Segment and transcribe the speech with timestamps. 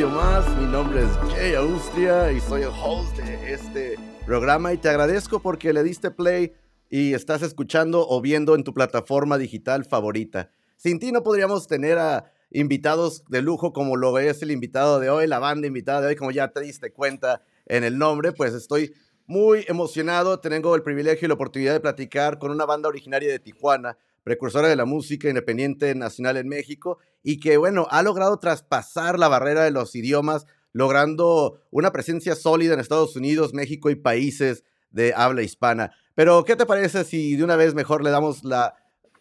[0.00, 0.48] más.
[0.56, 5.40] Mi nombre es Jay Austria y soy el host de este programa y te agradezco
[5.40, 6.54] porque le diste play
[6.88, 10.48] y estás escuchando o viendo en tu plataforma digital favorita.
[10.76, 15.10] Sin ti no podríamos tener a invitados de lujo como lo es el invitado de
[15.10, 18.54] hoy, la banda invitada de hoy, como ya te diste cuenta en el nombre, pues
[18.54, 18.94] estoy
[19.26, 20.40] muy emocionado.
[20.40, 24.68] Tengo el privilegio y la oportunidad de platicar con una banda originaria de Tijuana, precursora
[24.68, 29.64] de la música independiente nacional en México y que, bueno, ha logrado traspasar la barrera
[29.64, 35.42] de los idiomas, logrando una presencia sólida en Estados Unidos, México y países de habla
[35.42, 35.92] hispana.
[36.14, 38.74] Pero, ¿qué te parece si de una vez mejor le damos la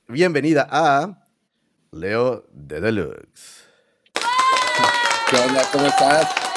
[0.08, 1.26] bienvenida a
[1.92, 3.66] Leo de Deluxe?
[5.30, 5.64] ¿Qué onda?
[5.72, 6.51] ¿Cómo estás?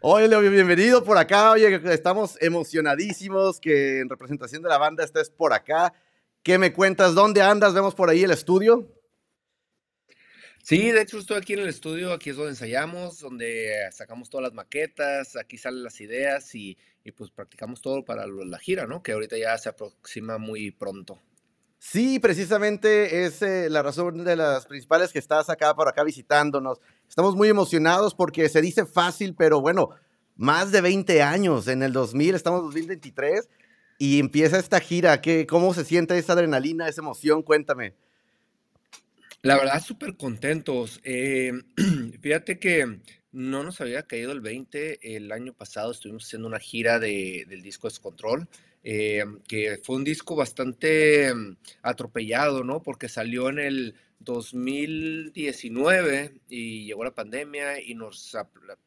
[0.00, 1.50] Oye, Leo, bienvenido por acá.
[1.50, 5.92] Oye, estamos emocionadísimos que en representación de la banda estés por acá.
[6.44, 7.16] ¿Qué me cuentas?
[7.16, 7.74] ¿Dónde andas?
[7.74, 8.94] Vemos por ahí el estudio.
[10.62, 14.44] Sí, de hecho estoy aquí en el estudio, aquí es donde ensayamos, donde sacamos todas
[14.44, 16.78] las maquetas, aquí salen las ideas y,
[17.16, 19.02] pues practicamos todo para la gira, ¿no?
[19.02, 21.20] Que ahorita ya se aproxima muy pronto.
[21.78, 26.80] Sí, precisamente es eh, la razón de las principales que estás acá por acá visitándonos.
[27.08, 29.90] Estamos muy emocionados porque se dice fácil, pero bueno,
[30.36, 33.48] más de 20 años en el 2000, estamos en 2023
[33.98, 35.20] y empieza esta gira.
[35.20, 37.42] ¿Qué, ¿Cómo se siente esa adrenalina, esa emoción?
[37.42, 37.94] Cuéntame.
[39.42, 41.00] La verdad, súper contentos.
[41.04, 41.52] Eh,
[42.20, 45.16] fíjate que no nos había caído el 20.
[45.16, 48.48] El año pasado estuvimos haciendo una gira de, del disco Descontrol.
[48.90, 52.82] Eh, que fue un disco bastante mm, atropellado, ¿no?
[52.82, 58.34] Porque salió en el 2019 y llegó la pandemia y nos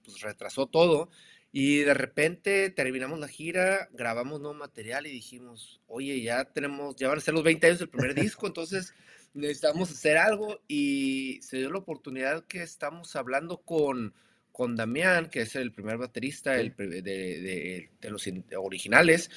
[0.03, 1.11] pues, retrasó todo.
[1.51, 7.07] Y de repente terminamos la gira, grabamos nuevo material y dijimos, oye, ya tenemos, ya
[7.07, 8.95] van a ser los 20 años del primer disco, entonces
[9.35, 14.15] necesitamos hacer algo y se dio la oportunidad que estamos hablando con
[14.51, 19.29] con Damián, que es el primer baterista de, los originales,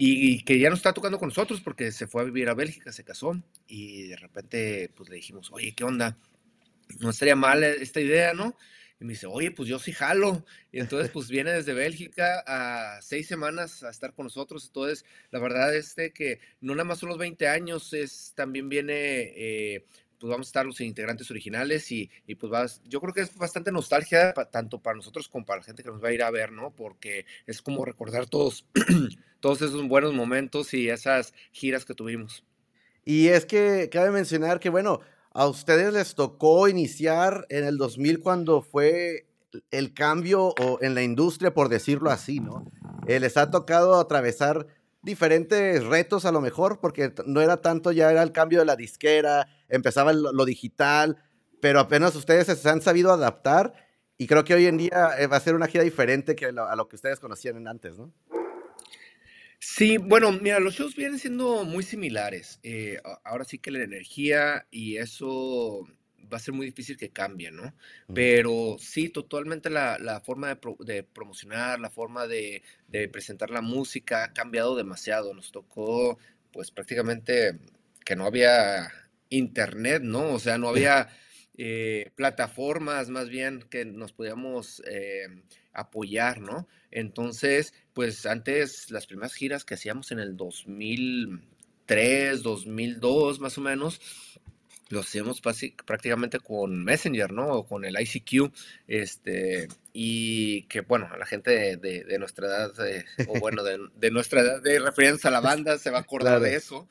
[0.00, 2.92] y, que ya no está tocando con nosotros porque se fue a vivir a Bélgica,
[2.92, 6.16] se casó, y de repente pues le dijimos, oye, ¿qué onda?
[7.00, 8.56] No estaría mal esta idea, ¿no?
[9.00, 10.44] Y me dice, oye, pues yo sí jalo.
[10.72, 14.66] Y entonces, pues viene desde Bélgica a seis semanas a estar con nosotros.
[14.66, 19.32] Entonces, la verdad es que no nada más son los 20 años, es también viene
[19.36, 19.86] eh,
[20.18, 23.72] pues vamos a estar los integrantes originales y, pues vas, yo creo que es bastante
[23.72, 26.52] nostalgia tanto para nosotros como para la gente que nos va a ir a ver,
[26.52, 26.70] ¿no?
[26.70, 28.66] Porque es como recordar todos,
[29.40, 32.44] todos esos buenos momentos y esas giras que tuvimos.
[33.04, 35.00] Y es que cabe mencionar que, bueno,
[35.32, 39.26] a ustedes les tocó iniciar en el 2000 cuando fue
[39.70, 42.70] el cambio o en la industria, por decirlo así, ¿no?
[43.06, 44.66] Eh, les ha tocado atravesar
[45.08, 48.76] diferentes retos a lo mejor, porque no era tanto, ya era el cambio de la
[48.76, 51.16] disquera, empezaba lo, digital,
[51.60, 53.74] pero apenas ustedes se han sabido adaptar
[54.16, 56.76] y creo que hoy en día eh, va a ser una gira diferente que a
[56.76, 58.12] lo que ustedes conocían antes, ¿no?
[59.60, 62.60] Sí, bueno, mira, los shows vienen siendo muy similares.
[62.62, 65.84] Eh, ahora sí que la energía y eso
[66.32, 67.74] va a ser muy difícil que cambie, ¿no?
[68.12, 72.62] Pero sí, totalmente la, forma de, promocionar, la forma de,
[73.12, 75.34] presentar la música ha cambiado demasiado.
[75.34, 76.18] Nos tocó,
[76.52, 77.58] pues prácticamente
[78.04, 78.90] que no había
[79.30, 80.32] internet, ¿no?
[80.32, 81.08] O sea, no había
[81.56, 85.26] eh, plataformas más bien que nos podíamos eh,
[85.72, 86.68] apoyar, ¿no?
[86.90, 94.00] Entonces, pues antes las primeras giras que hacíamos en el 2003, 2002 más o menos,
[94.88, 97.48] lo hacíamos prácticamente con Messenger, ¿no?
[97.48, 98.52] O con el ICQ,
[98.86, 102.72] este, y que, bueno, la gente de, nuestra edad,
[103.28, 106.54] o bueno, de, nuestra edad de referencia a la banda se va a acordar de
[106.54, 106.88] eso.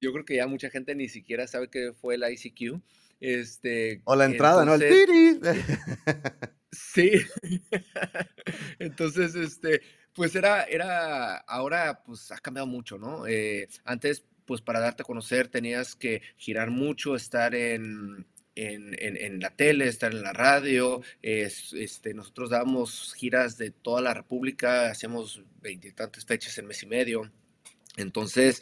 [0.00, 2.80] Yo creo que ya mucha gente ni siquiera sabe qué fue el ICQ.
[3.20, 4.74] Este, o la entrada, ¿no?
[4.74, 5.40] El tiri.
[6.72, 7.10] sí.
[8.78, 9.82] entonces, este,
[10.14, 13.26] pues era, era, ahora pues ha cambiado mucho, ¿no?
[13.26, 18.26] Eh, antes pues para darte a conocer tenías que girar mucho, estar en,
[18.56, 21.02] en, la tele, estar en la radio.
[21.22, 27.30] este, nosotros dábamos giras de toda la República, hacíamos veintitantas fechas en mes y medio.
[27.96, 28.60] Entonces,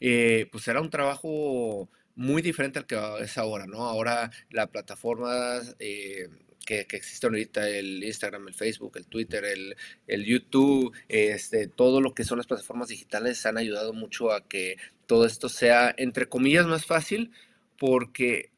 [0.00, 3.84] eh, pues era un trabajo muy diferente al que es ahora, ¿no?
[3.84, 6.30] Ahora la plataforma eh,
[6.66, 9.76] que, existen ahorita, el Instagram, el Facebook, el Twitter, el,
[10.06, 14.76] el, YouTube, este, todo lo que son las plataformas digitales han ayudado mucho a que
[15.06, 17.30] todo esto sea, entre comillas, más fácil
[17.78, 18.50] porque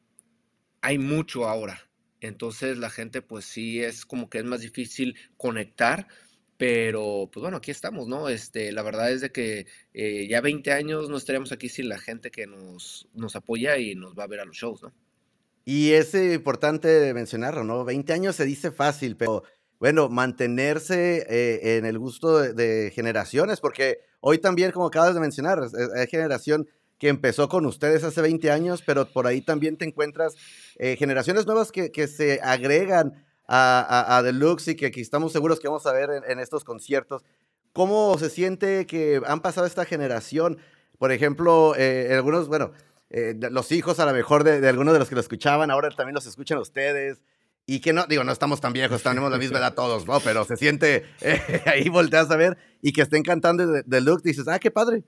[0.81, 1.89] hay mucho ahora.
[2.21, 6.09] Entonces la gente pues sí es como que es más difícil conectar,
[6.57, 8.29] pero pues bueno, aquí estamos, ¿no?
[8.29, 11.99] Este, la verdad es de que eh, ya 20 años no estaríamos aquí sin la
[11.99, 14.93] gente que nos, nos apoya y nos va a ver a los shows, ¿no?
[15.71, 17.85] Y es importante mencionarlo, ¿no?
[17.85, 19.43] 20 años se dice fácil, pero
[19.79, 25.61] bueno, mantenerse eh, en el gusto de, generaciones, porque hoy también, como acabas de mencionar,
[25.95, 26.67] hay generación
[26.97, 30.37] que empezó con ustedes hace 20 años, pero por ahí también te encuentras
[30.79, 35.61] eh, generaciones nuevas que, que se agregan a, a, Deluxe y que aquí estamos seguros
[35.61, 37.27] que vamos a ver en, estos conciertos.
[37.75, 40.57] ¿Cómo se siente que han pasado esta generación?
[40.97, 42.73] Por ejemplo, eh, algunos, bueno,
[43.11, 45.91] eh, los hijos a lo mejor de, de, algunos de los que lo escuchaban, ahora
[45.91, 47.23] también los escuchan ustedes.
[47.71, 50.21] Y que no, digo, no estamos tan viejos, tenemos la misma edad todos, ¿no?
[50.21, 51.05] Pero se siente,
[51.67, 55.05] ahí volteas a ver y que estén cantando Deluxe, dices, ah, qué padre.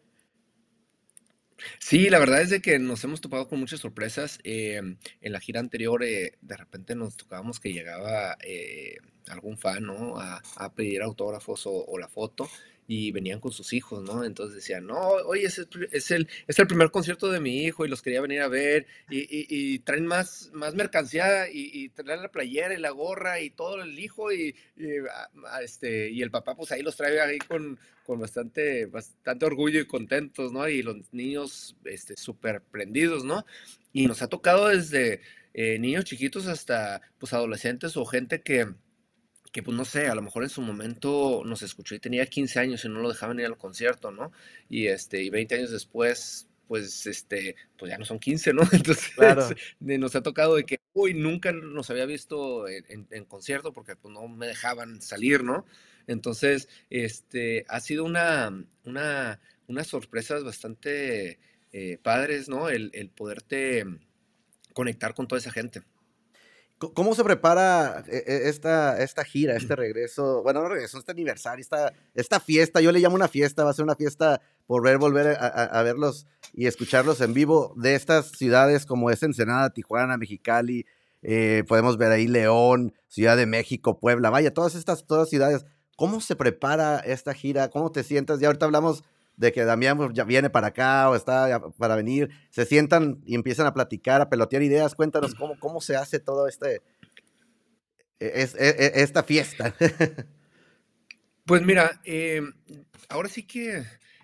[1.78, 4.38] Sí, la verdad es de que nos hemos topado con muchas sorpresas.
[4.44, 8.96] Em, en la gira anterior, eh, de repente nos tocábamos que llegaba eh,
[9.28, 10.18] algún fan, ¿no?
[10.18, 10.42] A,
[10.74, 12.48] pedir autógrafos o, la foto
[12.92, 14.24] y venían con sus hijos, ¿no?
[14.24, 17.84] Entonces decían, no, oye, es el, es el, es el primer concierto de mi hijo
[17.84, 22.20] y los quería venir a ver y, y, traen más, más mercancía y, y, traen
[22.20, 24.56] la playera y la gorra y todo el hijo y,
[25.62, 29.86] este, y el papá pues ahí los trae ahí con, con bastante, bastante orgullo y
[29.86, 30.68] contentos, ¿no?
[30.68, 33.46] Y los niños este, súper prendidos, ¿no?
[33.92, 35.20] Y nos ha tocado desde
[35.54, 38.66] eh, niños chiquitos hasta pues adolescentes o gente que
[39.52, 42.60] que pues no sé, a lo mejor en su momento nos escuchó y tenía 15
[42.60, 44.32] años y no lo dejaban ir al concierto, ¿no?
[44.68, 48.62] Y este, y 20 años después, pues este, pues ya no son 15, ¿no?
[48.72, 49.12] Entonces
[49.80, 54.28] nos ha tocado de que, uy, nunca nos había visto en, concierto porque pues no
[54.28, 55.66] me dejaban salir, ¿no?
[56.06, 58.52] Entonces, este, ha sido una,
[58.84, 61.40] una, unas sorpresas bastante
[61.72, 62.68] eh, padres, ¿no?
[62.68, 63.84] El, el poderte
[64.72, 65.82] conectar con toda esa gente.
[66.80, 70.42] ¿Cómo se prepara eh, eh, esta, esta gira, este regreso?
[70.42, 73.74] Bueno, no regreso, este aniversario, esta, esta fiesta, yo le llamo una fiesta, va a
[73.74, 78.86] ser una fiesta por ver, volver a, verlos y escucharlos en vivo de estas ciudades
[78.86, 80.86] como es Ensenada, Tijuana, Mexicali,
[81.20, 85.66] eh, podemos ver ahí León, Ciudad de México, Puebla, vaya, todas estas todas ciudades.
[85.96, 87.68] ¿Cómo se prepara esta gira?
[87.68, 88.40] ¿Cómo te sientas?
[88.40, 89.04] Ya ahorita hablamos
[89.40, 93.34] de que Damián pues, ya viene para acá o está para venir, se sientan y
[93.34, 94.94] empiezan a platicar, a pelotear ideas.
[94.94, 96.82] Cuéntanos cómo, cómo se hace todo este,
[98.18, 99.74] e, es, e, e, esta fiesta.
[101.46, 102.52] Pues mira, em,
[103.08, 103.82] ahora sí que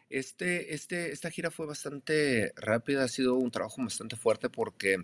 [0.09, 4.99] este, este, esta gira fue bastante rápida, ha sido un trabajo bastante fuerte porque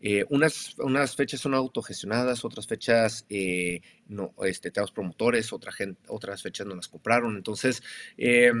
[0.00, 6.66] eh, unas, unas fechas son autogestionadas, otras fechas eh, no, este, tenemos promotores, otras fechas
[6.66, 7.36] no las compraron.
[7.36, 7.82] Entonces,
[8.16, 8.52] eh,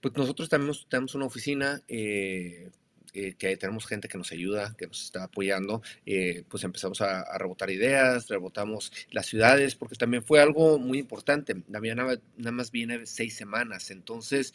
[0.00, 2.70] pues nosotros también tenemos una oficina eh,
[3.12, 7.36] eh, que tenemos gente que nos ayuda, que nos está apoyando, eh, pues empezamos a,
[7.38, 11.54] rebotar ideas, rebotamos las ciudades, porque también fue algo muy importante.
[11.66, 14.54] Damián nada, más viene seis semanas, entonces,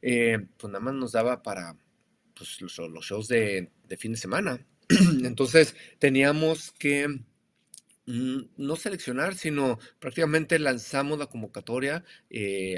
[0.00, 1.76] pues nada más nos daba para
[2.34, 4.64] pues, los, shows de, de, fin de semana.
[5.24, 7.08] entonces, teníamos que
[8.06, 12.04] mm, no seleccionar, sino prácticamente lanzamos la convocatoria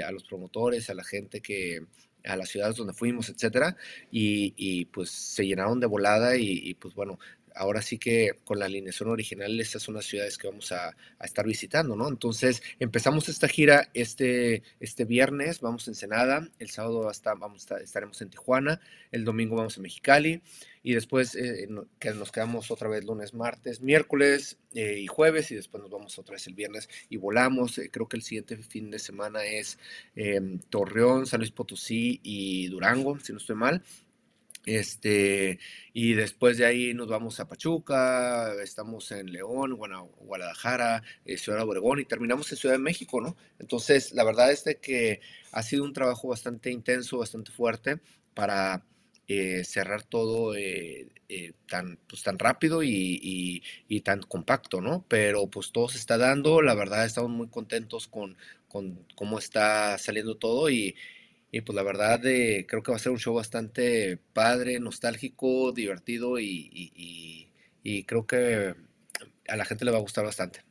[0.05, 1.85] a los promotores, a la gente que,
[2.29, 3.75] a las ciudades donde fuimos, etcétera,
[4.11, 7.19] y, pues se llenaron de volada y, pues bueno,
[7.59, 11.45] ahora sí que con la alineación original estas son las ciudades que vamos a, estar
[11.45, 12.07] visitando, ¿no?
[12.07, 17.79] Entonces empezamos esta gira este, este viernes, vamos a Ensenada, el sábado hasta, vamos a,
[17.79, 18.79] estaremos en Tijuana,
[19.11, 20.41] el domingo vamos a Mexicali
[20.83, 21.67] y después eh,
[21.99, 26.17] que nos quedamos otra vez lunes, martes, miércoles eh, y jueves y después nos vamos
[26.17, 27.77] otra vez el viernes y volamos.
[27.77, 29.77] Eh, creo que el siguiente fin de semana es
[30.15, 33.83] em, Torreón, San Luis Potosí y Durango, si no estoy mal.
[34.65, 35.59] Este,
[35.93, 39.77] y después de ahí nos vamos a Pachuca, estamos en León,
[40.19, 43.35] Guadalajara, eh, Ciudad Obregón y terminamos en Ciudad de México, ¿no?
[43.57, 47.99] Entonces, la verdad es de que ha sido un trabajo bastante intenso, bastante fuerte
[48.33, 48.85] para
[49.27, 51.07] eh, cerrar todo eh,
[51.67, 55.05] tan, pues, tan rápido y, y, tan compacto, ¿no?
[55.07, 58.37] Pero pues todo se está dando, la verdad estamos muy contentos con,
[58.67, 60.95] con cómo está saliendo todo y,
[61.51, 65.71] y pues la verdad eh, creo que va a ser un show bastante padre, nostálgico,
[65.71, 67.51] divertido y,
[68.05, 68.75] creo que
[69.47, 70.63] a la gente le va a gustar bastante.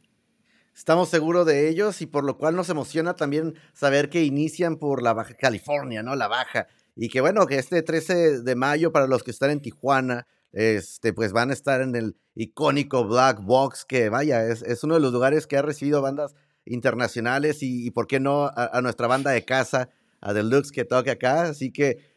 [0.73, 5.03] Estamos seguros de ellos y por lo cual nos emociona también saber que inician por
[5.03, 6.15] la Baja California, ¿no?
[6.15, 6.69] La Baja.
[6.95, 11.13] Y que bueno, que este 13 de mayo para los que están en Tijuana, este,
[11.13, 15.13] pues van a estar en el icónico Black Box, que vaya, es, uno de los
[15.13, 19.91] lugares que ha recibido bandas internacionales y, por qué no a nuestra banda de casa
[20.21, 21.43] a Deluxe que toque acá.
[21.43, 22.15] Así que,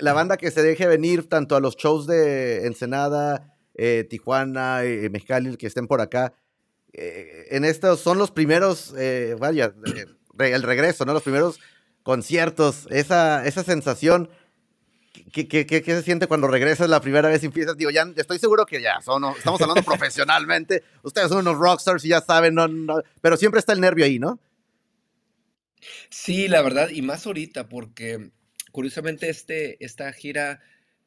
[0.00, 5.08] la banda que se deje venir tanto a los shows de Ensenada, eh, Tijuana, eh,
[5.10, 6.32] Mexicali, que estén por acá.
[6.92, 8.94] Eh, en estos son los primeros,
[9.38, 9.74] vaya,
[10.38, 11.12] el regreso, ¿no?
[11.12, 11.60] Los primeros
[12.02, 14.30] conciertos, esa, esa sensación
[15.32, 17.76] ¿Qué, qué, qué, se siente cuando regresas la primera vez y empiezas?
[17.76, 20.82] Digo, ya estoy seguro que ya son, estamos hablando profesionalmente.
[21.02, 24.18] Ustedes son unos rockstars y ya saben, no, no, pero siempre está el nervio ahí,
[24.18, 24.40] ¿no?
[26.08, 28.30] Sí, la verdad, y más ahorita, porque
[28.72, 30.60] curiosamente este, esta gira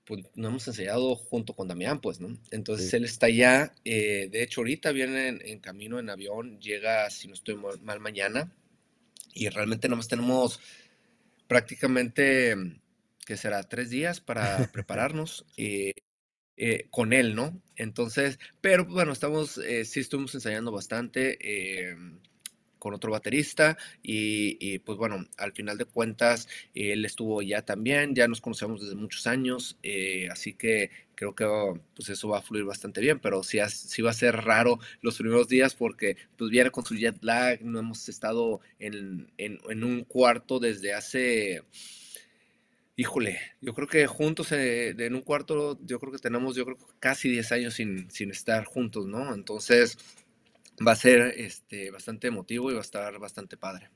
[0.06, 2.38] pues nos hemos enseñado junto con Damián, pues, ¿no?
[2.51, 7.27] Entonces él está allá, eh, de hecho ahorita viene en, camino en avión, llega, si
[7.27, 8.51] no estoy mal, mañana,
[9.34, 10.60] y realmente nomás tenemos
[11.48, 12.56] prácticamente,
[13.25, 13.63] que será?
[13.63, 15.94] Tres días para prepararnos eh,
[16.58, 17.62] eh, con él, ¿no?
[17.77, 21.38] Entonces, pero bueno, estamos, sí estuvimos ensayando bastante
[22.84, 28.28] con otro baterista y, pues bueno, al final de cuentas él estuvo ya también, ya
[28.28, 32.66] nos conocemos desde muchos años, eh, así que creo que pues eso va a fluir
[32.66, 36.72] bastante bien, pero sí, sí, va a ser raro los primeros días porque pues viene
[36.72, 39.30] con su jet lag, no hemos estado en,
[39.68, 41.63] un cuarto desde hace...
[42.96, 46.78] Híjole, yo creo que juntos eh, en un cuarto, yo creo que tenemos, yo creo
[47.00, 49.34] casi 10 años sin, sin estar juntos, ¿no?
[49.34, 49.98] Entonces,
[50.86, 53.89] va a ser este, bastante emotivo y va a estar bastante padre.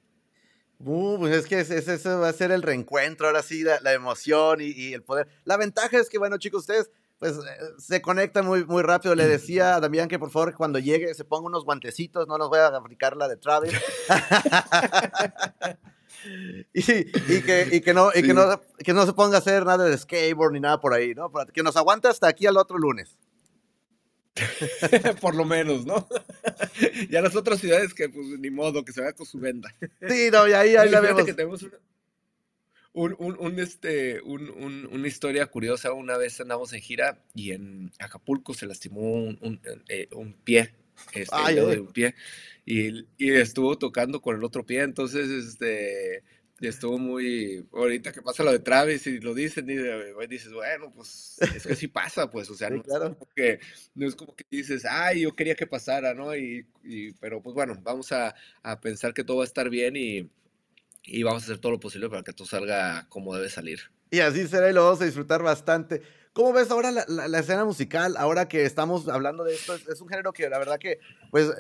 [0.80, 4.94] Uh, pues es que ese, va a ser el reencuentro, ahora sí, la, emoción y,
[4.94, 5.28] el poder.
[5.44, 7.40] La ventaja es que, bueno, chicos, ustedes pues eh,
[7.80, 9.16] se conectan muy, muy rápido.
[9.16, 12.50] Le decía a Damián que por favor cuando llegue se ponga unos guantecitos, no nos
[12.50, 13.74] voy a aplicar la de Travis.
[16.74, 19.98] y, que, que, no, y que, no, que no se ponga a hacer nada de
[19.98, 21.32] skateboard ni nada por ahí, ¿no?
[21.52, 23.18] que nos aguante hasta aquí al otro lunes.
[25.22, 26.08] Por lo menos, ¿no?
[27.10, 29.74] ya las otras ciudades que, pues, ni modo, que se vaya con su venda.
[30.08, 31.26] sí, no, y ahí, ahí la vemos.
[31.26, 31.66] Que tenemos
[32.94, 35.94] un, un, este, una historia curiosa.
[35.94, 40.10] Una vez andamos en gira y en Acapulco se lastimó un, eh,
[40.44, 40.74] pie.
[41.14, 42.16] Este, un pie.
[42.66, 44.82] Y, y estuvo tocando con el otro pie.
[44.82, 46.24] Entonces, este
[46.60, 47.68] y estuvo muy.
[47.72, 51.76] Ahorita que pasa lo de Travis y lo dicen, y dices, bueno, pues es que
[51.76, 53.60] sí pasa, pues, o sea, no, es como que,
[53.96, 56.36] no es como que dices, ay, yo quería que pasara, ¿no?
[56.36, 56.66] Y,
[57.20, 58.34] pero pues bueno, vamos a,
[58.82, 60.30] pensar que todo va a estar bien y,
[61.24, 63.80] vamos a hacer todo lo posible para que todo salga como debe salir.
[64.10, 66.02] Y así será y lo vamos a disfrutar bastante.
[66.34, 68.16] ¿Cómo ves ahora la, escena musical?
[68.18, 71.00] Ahora que estamos hablando de esto, es, es, un género que la verdad que,
[71.32, 71.52] pues,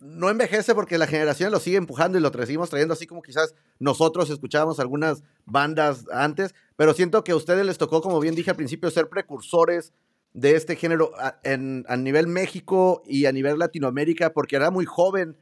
[0.00, 3.54] no envejece porque la generación lo sigue empujando y lo seguimos trayendo así como quizás
[3.78, 8.50] nosotros escuchábamos algunas bandas antes, pero siento que a ustedes les tocó, como bien dije
[8.50, 9.92] al principio, ser precursores
[10.32, 14.84] de este género a, en, a nivel México y a nivel Latinoamérica, porque era muy
[14.84, 15.36] joven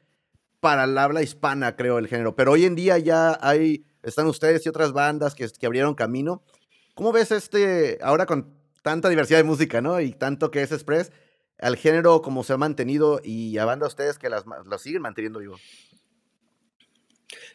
[0.60, 2.34] para el habla hispana, creo, el género.
[2.34, 6.42] Pero hoy en día ya hay, están ustedes y otras bandas que, que abrieron camino.
[6.94, 10.00] ¿Cómo ves este, ahora con tanta diversidad de música, ¿no?
[10.00, 11.12] Y tanto que es Express,
[11.58, 15.38] al género como se ha mantenido y a banda ustedes que las, lo siguen manteniendo
[15.38, 15.58] vivo?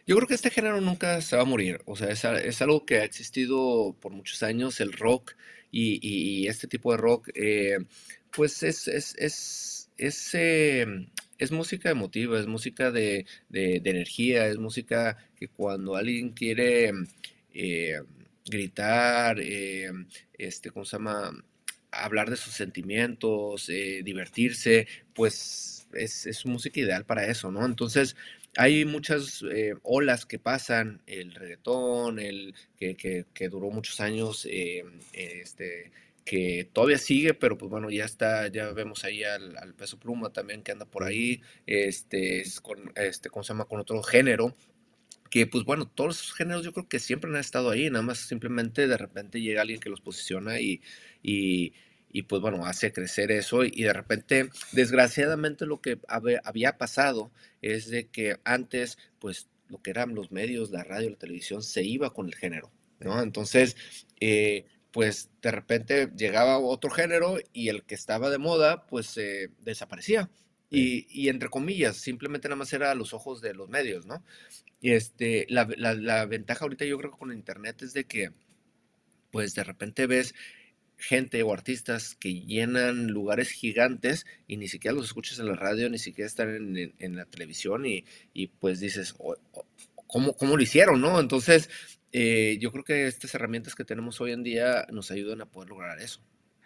[0.08, 1.82] Yo creo que este género nunca se va a morir.
[1.86, 5.34] O sea, es, algo que ha existido por muchos años, el rock
[5.72, 7.78] y, este tipo de rock, eh,
[8.32, 14.58] pues es, es, es, es, em, es, música emotiva, es música de, de, energía, es
[14.58, 16.92] música que cuando alguien quiere
[17.54, 18.02] eh,
[18.46, 19.92] gritar, eh,
[20.34, 21.32] este, ¿cómo se llama?
[21.92, 27.66] Hablar de sus sentimientos, eh, divertirse, pues es, es, música ideal para eso, ¿no?
[27.66, 28.16] Entonces,
[28.58, 32.96] hay muchas eh, olas que pasan, el reggaetón, el que,
[33.34, 34.84] que, duró muchos años, eh,
[35.14, 35.92] este,
[36.26, 40.64] que todavía sigue, pero pues bueno, ya está, ya vemos ahí al, peso pluma también
[40.64, 43.66] que anda por ahí, este, con, este, ¿cómo se llama?
[43.66, 44.56] Con otro género,
[45.32, 48.20] que pues bueno, todos esos géneros yo creo que siempre han estado ahí, nada más
[48.20, 50.82] simplemente de repente llega alguien que los posiciona y,
[51.24, 56.00] y, pues bueno, hace crecer eso y de repente, desgraciadamente lo que
[56.44, 61.16] había pasado es de que antes pues lo que eran los medios, la radio, la
[61.16, 62.70] televisión, se iba con el género,
[63.00, 63.22] ¿no?
[63.22, 63.78] Entonces,
[64.20, 69.18] eh, pues de repente llegaba otro género y el que estaba de moda pues
[69.60, 70.30] desaparecía.
[70.72, 74.24] Y, y, entre comillas, simplemente nada más era a los ojos de los medios, ¿no?
[74.80, 78.32] Y este, la, la, ventaja ahorita yo creo que con internet es de que,
[79.32, 80.34] pues de repente ves
[80.98, 85.90] gente o artistas que llenan lugares gigantes y ni siquiera los escuchas en la radio,
[85.90, 89.14] ni siquiera están en, en, la televisión y, y pues dices,
[90.08, 91.02] ¿cómo, ¿cómo, lo hicieron?
[91.02, 91.20] ¿no?
[91.20, 91.70] Entonces,
[92.12, 95.70] eh, yo creo que estas herramientas que tenemos hoy en día nos ayudan a poder
[95.70, 96.22] lograr eso.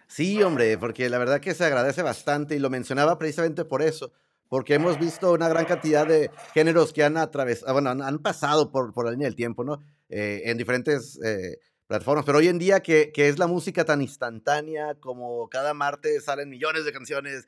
[0.08, 4.12] Sí, hombre, porque la verdad que se agradece bastante y lo mencionaba precisamente por eso,
[4.48, 8.94] porque hemos visto una gran cantidad de géneros que han atravesado, bueno, han, pasado por,
[8.94, 9.82] por la línea del tiempo, ¿no?
[10.10, 11.58] Eh, en diferentes eh,
[11.88, 16.26] plataformas, pero hoy en día que, que, es la música tan instantánea, como cada martes
[16.26, 17.48] salen millones de canciones,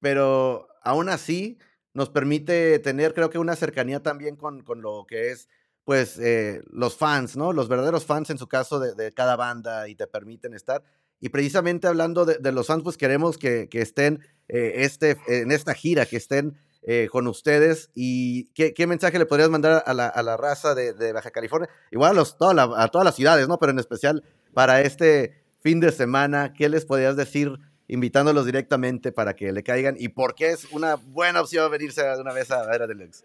[0.00, 1.58] pero aún así
[1.92, 5.48] nos permite tener, creo que, una cercanía también con, con lo que es
[5.88, 7.54] pues eh, los fans, ¿no?
[7.54, 10.84] Los verdaderos fans en su caso de, cada banda y te permiten estar.
[11.20, 16.06] Y precisamente hablando de, los fans, pues queremos que, estén eh, este, en esta gira,
[16.06, 17.90] que estén eh, con ustedes.
[17.94, 21.68] ¿Y qué, mensaje le podrías mandar a la, raza de, Baja California?
[21.90, 23.58] Igual a, los, a todas las ciudades, ¿no?
[23.58, 24.22] Pero en especial
[24.54, 27.58] para este fin de semana, ¿qué les podrías decir
[27.88, 29.96] invitándolos directamente para que le caigan?
[29.98, 33.24] ¿Y por qué es una buena opción venirse de una vez a ver a Deluxe?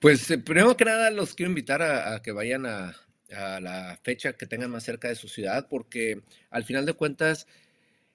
[0.00, 2.94] Pues eh, primero que nada los quiero invitar a, que vayan a,
[3.34, 7.46] a la fecha que tengan más cerca de su ciudad, porque al final de cuentas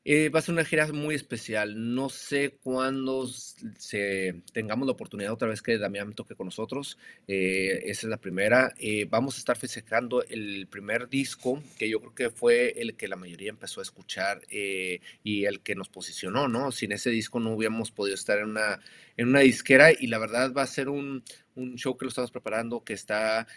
[0.05, 1.93] eh, va a ser una gira muy especial.
[1.93, 6.97] No sé cuándo se, tengamos la oportunidad otra vez que Damián toque con nosotros.
[7.27, 8.73] Eh, esa es la primera.
[8.79, 13.07] Eh, vamos a estar festejando el primer disco, que yo creo que fue el que
[13.07, 16.71] la mayoría empezó a escuchar y el que nos posicionó, ¿no?
[16.71, 18.79] Sin ese disco no hubiéramos podido estar en una,
[19.17, 21.23] en una disquera y la verdad va a ser un,
[21.55, 23.47] un show que lo estamos preparando que está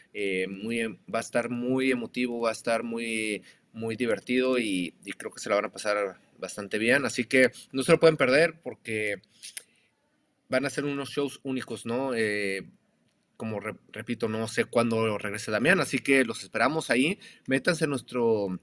[0.49, 5.41] muy, va a estar muy emotivo, va a estar muy muy divertido y, creo que
[5.41, 7.07] se la van a pasar bastante bien.
[7.07, 9.23] Así que no se lo pueden perder porque
[10.51, 12.13] van a ser unos shows únicos, ¿no?
[12.15, 12.69] Eh,
[13.39, 17.19] como repito, no sé cuándo regrese Damián, así que los esperamos ahí.
[17.47, 18.61] Métanse en nuestro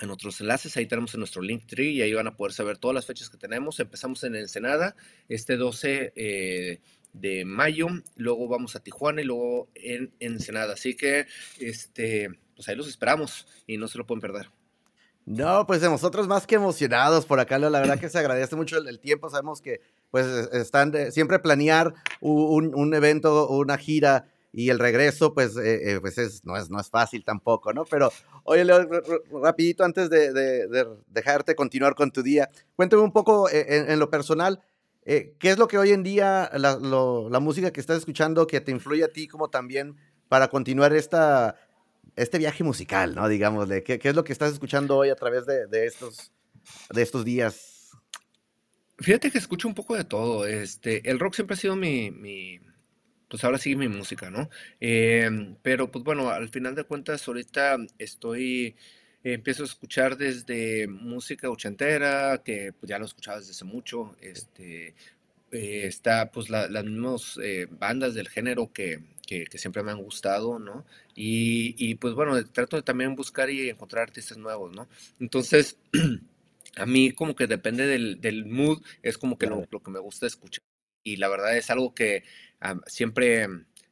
[0.00, 2.78] en nuestros enlaces, ahí tenemos en nuestro link tree y ahí van a poder saber
[2.78, 3.80] todas las fechas que tenemos.
[3.80, 4.94] Empezamos en Ensenada
[5.28, 6.80] este 12 eh,
[7.12, 10.74] de mayo, luego vamos a Tijuana y luego en Ensenada.
[10.74, 11.26] Así que
[11.58, 14.50] este pues ahí los esperamos y no se lo pueden perder.
[15.28, 18.98] No, pues nosotros más que emocionados por acá, la verdad que se agradece mucho el,
[18.98, 21.92] tiempo, sabemos que pues están siempre planear
[22.22, 26.70] un, un, evento, una gira y el regreso pues, eh, eh, pues es, no, es,
[26.70, 27.84] no es fácil tampoco, ¿no?
[27.84, 28.10] Pero
[28.44, 28.88] oye, Leo,
[29.42, 34.08] rapidito antes de, de, dejarte continuar con tu día, cuéntame un poco eh, en, lo
[34.08, 34.62] personal,
[35.04, 38.70] ¿qué es lo que hoy en día, la, la música que estás escuchando que te
[38.70, 39.94] influye a ti como también
[40.30, 41.56] para continuar esta
[42.18, 43.28] este viaje musical, ¿no?
[43.28, 46.32] Digámosle, ¿qué, ¿qué, es lo que estás escuchando hoy a través de, de, estos,
[46.90, 47.90] de estos días?
[48.98, 50.46] Fíjate que escucho un poco de todo.
[50.46, 52.60] Este, el rock siempre ha sido mi, mi
[53.28, 54.48] pues ahora sigue mi música, ¿no?
[54.80, 58.74] Em, pero pues bueno, al final de cuentas ahorita estoy,
[59.22, 64.94] empiezo a escuchar desde música ochentera, que pues ya lo escuchaba desde hace mucho, este,
[65.52, 70.58] eh, está pues las mismas eh, bandas del género que, que, siempre me han gustado,
[70.58, 70.86] ¿no?
[71.14, 74.88] Y, y, pues bueno, trato de también buscar y encontrar artistas nuevos, ¿no?
[75.20, 75.76] Entonces,
[76.76, 79.98] a mí como que depende del, del mood, es como que lo, lo, que me
[79.98, 80.62] gusta escuchar.
[81.04, 82.24] Y la verdad es algo que
[82.60, 83.46] ah, siempre,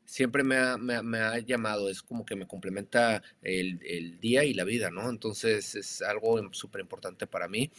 [0.07, 4.42] siempre me ha, me, me ha, llamado, es como que me complementa el, el, día
[4.44, 5.11] y la vida, ¿no?
[5.11, 7.70] Entonces es algo súper importante para mí.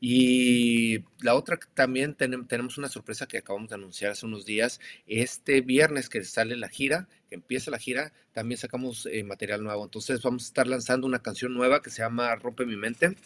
[0.00, 4.80] Y la otra también tenemos una sorpresa que acabamos de anunciar hace unos días.
[5.06, 9.84] Este viernes que sale la gira, que empieza la gira, también sacamos eh, material nuevo.
[9.84, 13.16] Entonces vamos a estar lanzando una canción nueva que se llama Rompe mi mente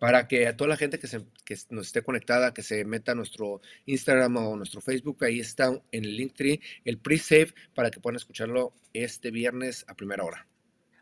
[0.00, 3.12] para que a toda la gente que, se, que nos esté conectada, que se meta
[3.12, 7.90] a nuestro Instagram o nuestro Facebook, ahí está en el link tree el pre-save para
[7.90, 10.46] que puedan escucharlo este viernes a primera hora.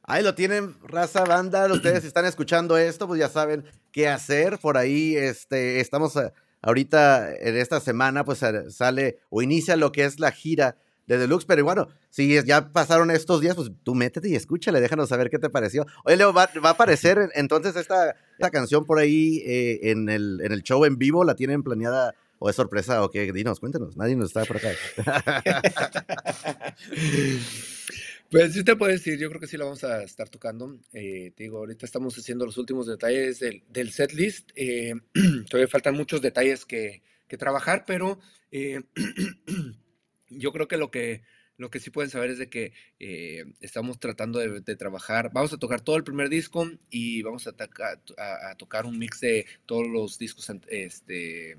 [0.09, 1.71] Ahí lo tienen, raza banda.
[1.71, 4.59] Ustedes están escuchando esto, pues ya saben qué hacer.
[4.59, 8.41] Por ahí este, estamos eh, ahorita en esta semana, pues
[8.71, 11.45] sale o inicia lo que es la gira de Deluxe.
[11.45, 15.39] Pero bueno, si ya pasaron estos días, pues tú métete y escúchale, déjanos saber qué
[15.39, 15.85] te pareció.
[16.07, 20.53] Oye, Leo, ¿va, a aparecer entonces esta, esta, canción por ahí eh, en, el, en
[20.53, 21.23] el show en vivo?
[21.23, 22.15] ¿La tienen planeada?
[22.39, 23.31] ¿O es sorpresa o qué?
[23.31, 23.95] Dinos, cuéntanos.
[23.99, 24.71] Nadie nos está por acá.
[28.31, 30.79] Pues sí te puedo decir, yo creo que sí la vamos a estar tocando.
[30.93, 34.51] Eh, te digo, ahorita estamos haciendo los últimos detalles del, del set list.
[34.55, 34.93] Eh,
[35.49, 38.21] todavía faltan muchos detalles que, que trabajar, pero
[38.53, 38.83] eh,
[40.29, 41.23] yo creo que lo que
[41.57, 42.73] lo que sí pueden saber es de que
[43.61, 45.33] estamos tratando de, trabajar.
[45.33, 49.89] Vamos a tocar todo el primer disco y vamos a, tocar un mix de todos
[49.89, 51.57] los discos este,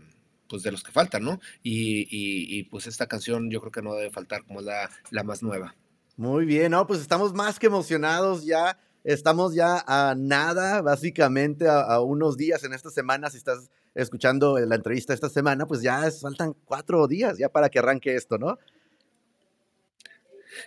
[0.47, 1.41] pues de los que faltan, ¿no?
[1.63, 5.43] Y, y, pues esta canción yo creo que no debe faltar como la, la más
[5.43, 5.75] nueva.
[6.19, 8.77] Muy bien, no, pues estamos más que emocionados ya.
[9.05, 13.29] Estamos ya a nada, básicamente, a, unos días en esta semana.
[13.29, 17.79] Si estás escuchando la entrevista esta semana, pues ya faltan cuatro días ya para que
[17.79, 18.59] arranque esto, ¿no?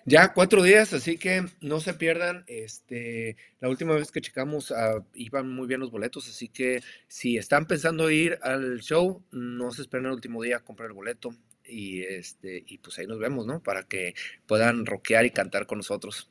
[0.06, 2.44] Ya cuatro días, así que no se pierdan.
[2.46, 7.36] Este, la última vez que checamos ah, iban muy bien los boletos, así que si
[7.36, 11.34] están pensando ir al show, no se esperen el último día a comprar el boleto
[11.66, 13.62] y este y pues ahí nos vemos, ¿no?
[13.62, 14.14] Para que
[14.46, 16.30] puedan rockear y cantar con nosotros.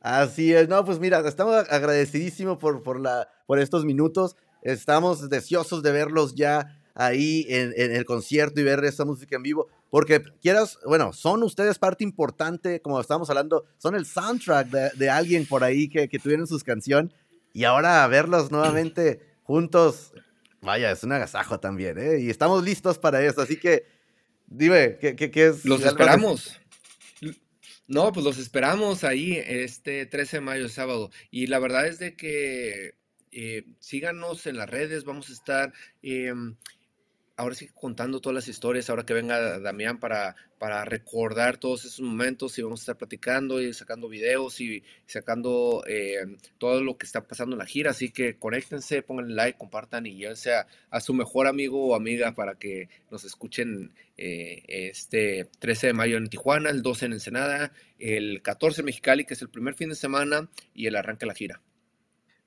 [0.00, 3.02] Así es, no, pues mira, estamos agradecidísimos por, por,
[3.46, 4.36] por estos minutos.
[4.62, 9.68] Estamos deseosos de verlos ya ahí en, el concierto y ver esta música en vivo.
[9.90, 15.46] porque quieras, bueno, son ustedes parte importante, como estábamos hablando, son el soundtrack de, alguien
[15.46, 17.12] por ahí que, que tuvieron sus canciones
[17.52, 20.12] y ahora verlos nuevamente juntos,
[20.60, 22.20] vaya, es un agasajo también, ¿eh?
[22.20, 23.84] Y estamos listos para eso, así que
[24.50, 25.64] dime, ¿qué, qué, es?
[25.64, 26.60] Los esperamos.
[27.86, 31.10] No, pues los esperamos ahí este 13 de mayo, sábado.
[31.30, 32.94] Y la verdad es de que
[33.32, 35.72] eh, síganos en las redes, vamos a estar...
[36.02, 36.56] Em,
[37.40, 42.00] ahora sí contando todas las historias, ahora que venga Damián para, para recordar todos esos
[42.00, 47.06] momentos y vamos a estar platicando y sacando videos y sacando eh, todo lo que
[47.06, 47.92] está pasando en la gira.
[47.92, 52.34] Así que conéctense, pongan like, compartan y llévense a, a su mejor amigo o amiga
[52.34, 57.72] para que nos escuchen eh, este 13 de mayo en Tijuana, el 12 en Ensenada,
[57.98, 61.28] el 14 en Mexicali, que es el primer fin de semana, y el arranque de
[61.28, 61.62] la gira.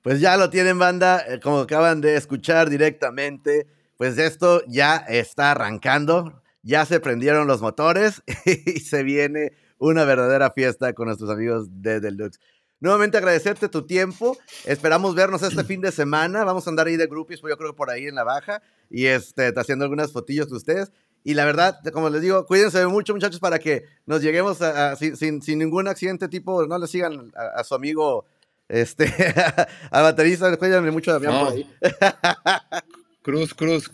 [0.02, 5.52] Pues ya lo tienen, banda, eh, como acaban de escuchar directamente pues esto ya está
[5.52, 8.22] arrancando, ya se prendieron los motores
[8.66, 12.38] y se viene una verdadera fiesta con nuestros amigos de Deluxe.
[12.80, 14.36] Nuevamente agradecerte tu tiempo.
[14.64, 16.44] Esperamos vernos este fin de semana.
[16.44, 18.60] Vamos a andar ahí de groupies, pues yo creo que por ahí en la baja.
[18.90, 20.92] Y este, haciendo algunas fotillos de ustedes.
[21.22, 25.40] Y la verdad, como les digo, cuídense mucho, muchachos, para que nos lleguemos a, sin,
[25.58, 28.26] ningún accidente tipo, no le sigan a, su amigo,
[28.68, 29.06] este,
[29.90, 31.66] a baterista, cuídenme mucho Damián por ahí.
[33.24, 33.90] Cruz, Cruz.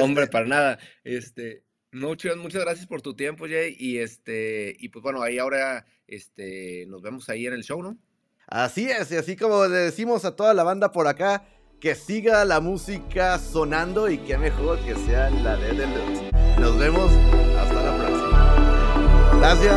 [0.00, 0.78] hombre, para nada.
[1.02, 3.76] Este, muchas, muchas gracias por tu tiempo, Jay.
[3.76, 7.98] Y este, y pues bueno, ahí ahora este, nos vemos ahí en el show, ¿no?
[8.46, 11.44] Así es, y así como le decimos a toda la banda por acá,
[11.80, 16.22] que siga la música sonando y que mejor que sea la de Deluxe.
[16.60, 17.10] Nos vemos
[17.58, 19.38] hasta la próxima.
[19.40, 19.74] Gracias.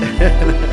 [0.00, 0.64] Gracias.